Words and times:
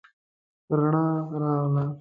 رڼا 0.77 1.05
راغله 1.41 1.83